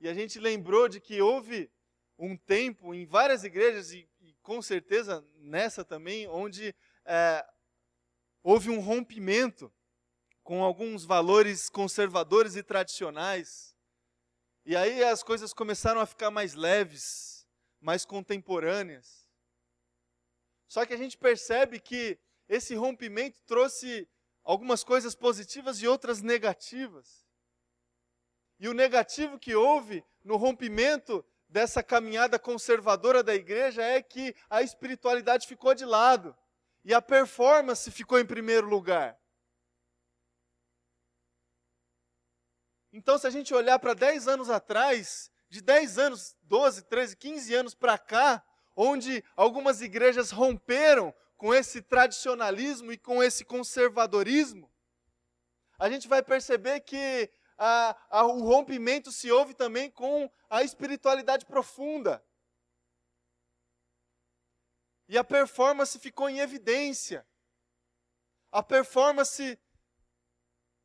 [0.00, 1.70] E a gente lembrou de que houve
[2.18, 7.46] um tempo em várias igrejas, e, e com certeza nessa também, onde é,
[8.42, 9.70] houve um rompimento
[10.42, 13.76] com alguns valores conservadores e tradicionais.
[14.64, 17.46] E aí as coisas começaram a ficar mais leves,
[17.78, 19.29] mais contemporâneas.
[20.70, 22.16] Só que a gente percebe que
[22.48, 24.08] esse rompimento trouxe
[24.44, 27.26] algumas coisas positivas e outras negativas.
[28.56, 34.62] E o negativo que houve no rompimento dessa caminhada conservadora da igreja é que a
[34.62, 36.36] espiritualidade ficou de lado
[36.84, 39.18] e a performance ficou em primeiro lugar.
[42.92, 47.54] Então, se a gente olhar para 10 anos atrás, de 10 anos, 12, 13, 15
[47.54, 48.44] anos para cá,
[48.80, 54.72] onde algumas igrejas romperam com esse tradicionalismo e com esse conservadorismo,
[55.78, 61.44] a gente vai perceber que a, a, o rompimento se houve também com a espiritualidade
[61.44, 62.24] profunda.
[65.08, 67.26] E a performance ficou em evidência.
[68.50, 69.58] A performance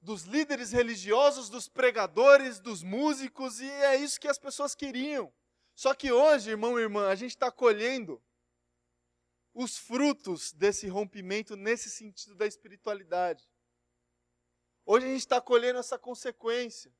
[0.01, 5.33] dos líderes religiosos, dos pregadores, dos músicos, e é isso que as pessoas queriam.
[5.75, 8.23] Só que hoje, irmão e irmã, a gente está colhendo
[9.53, 13.47] os frutos desse rompimento nesse sentido da espiritualidade.
[14.85, 16.95] Hoje a gente está colhendo essa consequência.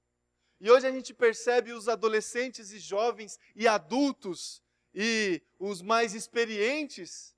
[0.60, 4.62] E hoje a gente percebe os adolescentes e jovens e adultos
[4.94, 7.36] e os mais experientes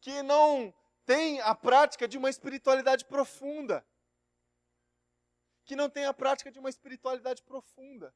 [0.00, 0.74] que não
[1.04, 3.86] têm a prática de uma espiritualidade profunda.
[5.64, 8.14] Que não têm a prática de uma espiritualidade profunda.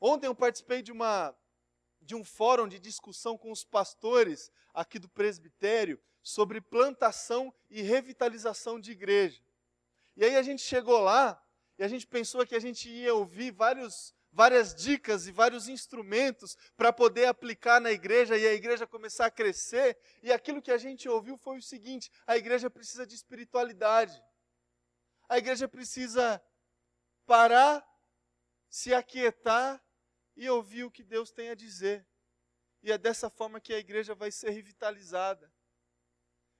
[0.00, 1.34] Ontem eu participei de uma
[2.04, 8.78] de um fórum de discussão com os pastores aqui do presbitério sobre plantação e revitalização
[8.78, 9.42] de igreja.
[10.16, 11.42] E aí a gente chegou lá
[11.78, 16.56] e a gente pensou que a gente ia ouvir vários, várias dicas e vários instrumentos
[16.76, 19.98] para poder aplicar na igreja e a igreja começar a crescer.
[20.22, 24.22] E aquilo que a gente ouviu foi o seguinte: a igreja precisa de espiritualidade.
[25.28, 26.40] A igreja precisa
[27.26, 27.84] parar,
[28.68, 29.83] se aquietar
[30.36, 32.06] e ouvir o que Deus tem a dizer.
[32.82, 35.52] E é dessa forma que a igreja vai ser revitalizada.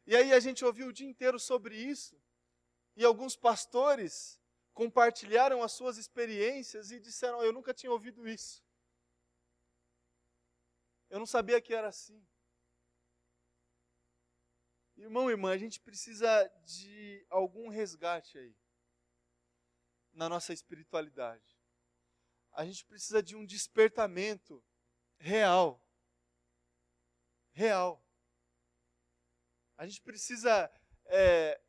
[0.07, 2.20] E aí a gente ouviu o dia inteiro sobre isso.
[2.97, 4.41] E alguns pastores
[4.72, 8.62] compartilharam as suas experiências e disseram: Eu nunca tinha ouvido isso.
[11.11, 12.27] Eu não sabia que era assim.
[14.97, 18.57] Irmão, irmã, a gente precisa de algum resgate aí
[20.12, 21.54] na nossa espiritualidade.
[22.55, 24.65] A gente precisa de um despertamento
[25.19, 25.85] real.
[27.53, 28.01] Real.
[29.77, 30.71] A gente precisa
[31.07, 31.61] é,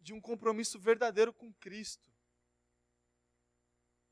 [0.00, 2.12] de um compromisso verdadeiro com Cristo.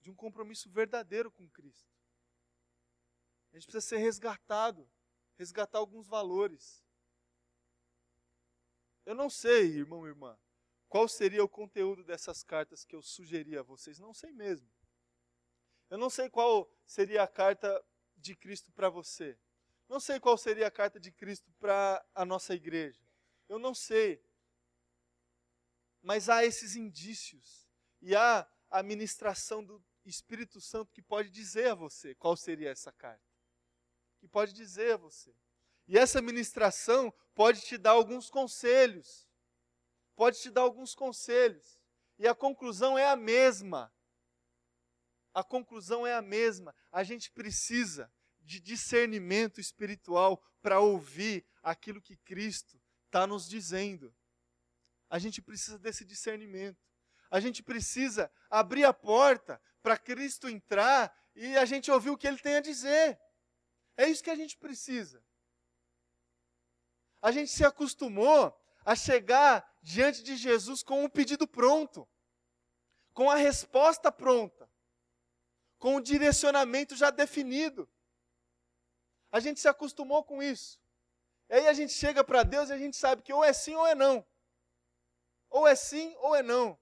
[0.01, 1.93] De um compromisso verdadeiro com Cristo.
[3.53, 4.89] A gente precisa ser resgatado,
[5.37, 6.85] resgatar alguns valores.
[9.05, 10.39] Eu não sei, irmão e irmã,
[10.89, 13.99] qual seria o conteúdo dessas cartas que eu sugeri a vocês.
[13.99, 14.71] Não sei mesmo.
[15.93, 17.85] Eu não sei qual seria a carta
[18.17, 19.39] de Cristo para você.
[19.87, 22.99] Não sei qual seria a carta de Cristo para a nossa igreja.
[23.47, 24.25] Eu não sei.
[26.01, 27.69] Mas há esses indícios.
[28.01, 32.91] E há a ministração do Espírito Santo que pode dizer a você qual seria essa
[32.91, 33.31] carta.
[34.19, 35.37] Que pode dizer a você.
[35.87, 39.29] E essa ministração pode te dar alguns conselhos.
[40.17, 41.79] Pode te dar alguns conselhos.
[42.19, 43.93] E a conclusão é a mesma.
[45.35, 46.75] A conclusão é a mesma.
[46.91, 54.15] A gente precisa de discernimento espiritual para ouvir aquilo que Cristo está nos dizendo.
[55.09, 56.81] A gente precisa desse discernimento.
[57.31, 62.27] A gente precisa abrir a porta para Cristo entrar e a gente ouvir o que
[62.27, 63.19] ele tem a dizer.
[63.97, 65.25] É isso que a gente precisa.
[67.21, 68.55] A gente se acostumou
[68.85, 72.09] a chegar diante de Jesus com um pedido pronto,
[73.13, 74.69] com a resposta pronta,
[75.83, 77.91] com o direcionamento já definido.
[79.33, 80.81] A gente se acostumou com isso.
[81.49, 83.75] E aí a gente chega para Deus e a gente sabe que ou é sim
[83.75, 84.25] ou é não.
[85.51, 86.79] Ou é sim ou é não.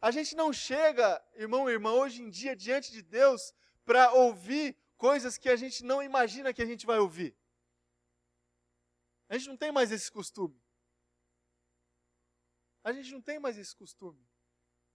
[0.00, 3.52] A gente não chega, irmão e irmã, hoje em dia diante de Deus
[3.84, 7.36] para ouvir coisas que a gente não imagina que a gente vai ouvir.
[9.28, 10.62] A gente não tem mais esse costume.
[12.84, 14.24] A gente não tem mais esse costume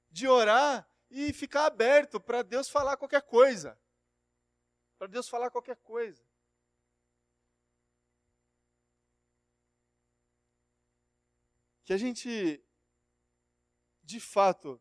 [0.10, 3.80] de orar e ficar aberto para Deus falar qualquer coisa.
[4.98, 6.24] Para Deus falar qualquer coisa.
[11.90, 12.64] que a gente,
[14.04, 14.80] de fato,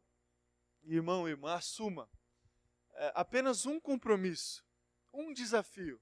[0.82, 2.06] irmão e irmã, assuma
[2.92, 4.62] é, apenas um compromisso,
[5.10, 5.98] um desafio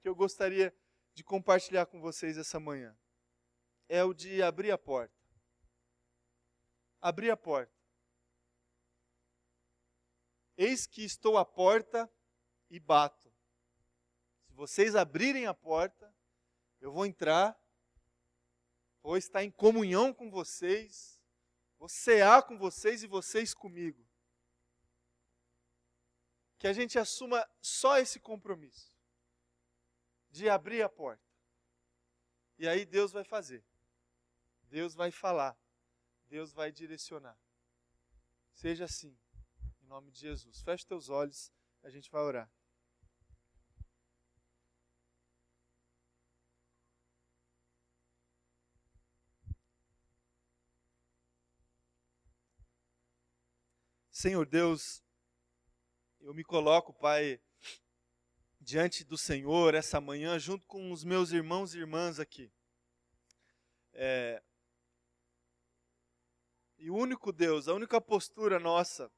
[0.00, 0.74] que eu gostaria
[1.12, 2.96] de compartilhar com vocês essa manhã.
[3.86, 5.14] É o de abrir a porta.
[7.02, 7.75] Abrir a porta.
[10.56, 12.10] Eis que estou à porta
[12.70, 13.32] e bato.
[14.46, 16.14] Se vocês abrirem a porta,
[16.80, 17.58] eu vou entrar
[19.06, 21.22] vou estar em comunhão com vocês,
[21.78, 24.04] vou cear com vocês e vocês comigo.
[26.58, 28.92] Que a gente assuma só esse compromisso
[30.28, 31.22] de abrir a porta.
[32.58, 33.64] E aí Deus vai fazer.
[34.62, 35.56] Deus vai falar.
[36.26, 37.38] Deus vai direcionar.
[38.54, 39.16] Seja assim,
[39.86, 40.60] em nome de Jesus.
[40.62, 41.52] Feche teus olhos,
[41.84, 42.50] a gente vai orar.
[54.10, 55.04] Senhor Deus,
[56.20, 57.40] eu me coloco, Pai,
[58.60, 62.52] diante do Senhor essa manhã, junto com os meus irmãos e irmãs aqui.
[63.92, 64.42] É,
[66.76, 69.12] e o único Deus, a única postura nossa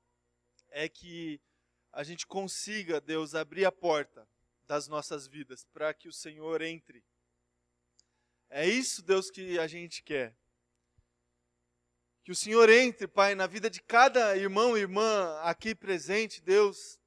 [0.71, 1.41] é que
[1.93, 4.29] a gente consiga, Deus, abrir a porta
[4.67, 7.03] das nossas vidas para que o Senhor entre.
[8.51, 10.37] É isso, Deus, que a gente quer.
[12.23, 17.01] Que o Senhor entre, Pai, na vida de cada irmão e irmã aqui presente, Deus,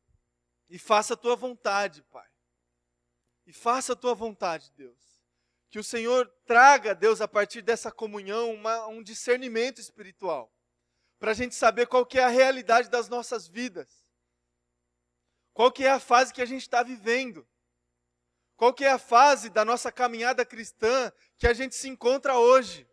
[0.70, 2.28] e faça a tua vontade, Pai.
[3.46, 5.22] E faça a tua vontade, Deus.
[5.70, 10.52] Que o Senhor traga, Deus, a partir dessa comunhão, uma, um discernimento espiritual.
[11.22, 14.04] Para a gente saber qual que é a realidade das nossas vidas.
[15.54, 17.48] Qual que é a fase que a gente está vivendo.
[18.56, 22.90] Qual que é a fase da nossa caminhada cristã que a gente se encontra hoje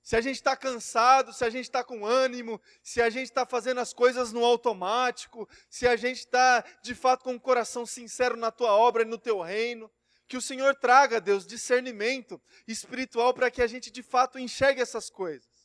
[0.00, 3.44] se a gente está cansado, se a gente está com ânimo, se a gente está
[3.44, 8.36] fazendo as coisas no automático, se a gente está de fato com um coração sincero
[8.36, 9.90] na tua obra e no teu reino.
[10.26, 15.10] Que o Senhor traga, Deus, discernimento espiritual para que a gente de fato enxergue essas
[15.10, 15.57] coisas.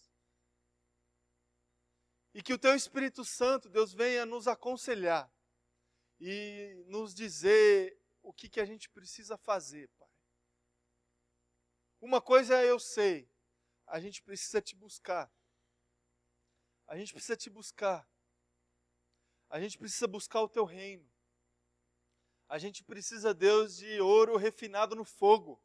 [2.33, 5.31] E que o teu Espírito Santo, Deus, venha nos aconselhar
[6.19, 10.09] e nos dizer o que, que a gente precisa fazer, Pai.
[12.01, 13.29] Uma coisa eu sei,
[13.85, 15.31] a gente precisa te buscar.
[16.87, 18.07] A gente precisa te buscar.
[19.49, 21.09] A gente precisa buscar o teu reino.
[22.49, 25.61] A gente precisa, Deus, de ouro refinado no fogo.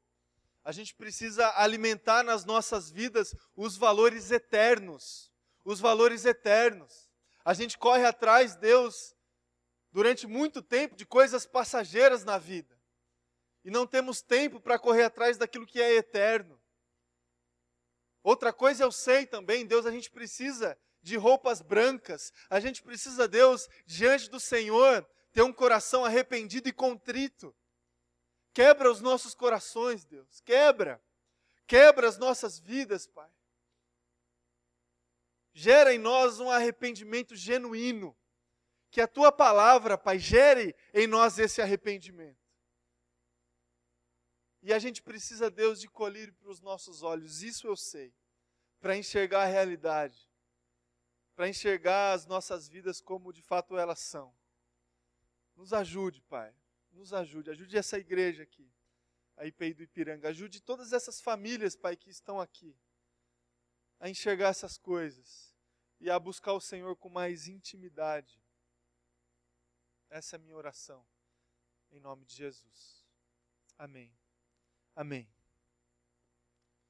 [0.65, 5.33] A gente precisa alimentar nas nossas vidas os valores eternos.
[5.69, 7.11] Os valores eternos.
[7.45, 9.15] A gente corre atrás, Deus,
[9.93, 12.75] durante muito tempo, de coisas passageiras na vida.
[13.63, 16.59] E não temos tempo para correr atrás daquilo que é eterno.
[18.23, 22.33] Outra coisa eu sei também, Deus, a gente precisa de roupas brancas.
[22.49, 27.55] A gente precisa, Deus, diante do Senhor, ter um coração arrependido e contrito.
[28.55, 30.41] Quebra os nossos corações, Deus.
[30.41, 30.99] Quebra.
[31.67, 33.31] Quebra as nossas vidas, Pai.
[35.59, 38.17] Gera em nós um arrependimento genuíno.
[38.91, 42.39] Que a tua palavra, Pai, gere em nós esse arrependimento.
[44.63, 48.15] E a gente precisa, Deus, de colírio para os nossos olhos, isso eu sei,
[48.81, 50.29] para enxergar a realidade,
[51.35, 54.35] para enxergar as nossas vidas como de fato elas são.
[55.55, 56.55] Nos ajude, Pai
[56.99, 58.71] nos ajude, ajude essa igreja aqui,
[59.37, 62.77] a IPI do Ipiranga, ajude todas essas famílias, Pai, que estão aqui,
[64.01, 65.48] a enxergar essas coisas
[66.01, 68.41] e a buscar o Senhor com mais intimidade.
[70.11, 71.05] Essa é a minha oração,
[71.91, 73.07] em nome de Jesus.
[73.77, 74.13] Amém.
[74.95, 75.38] Amém.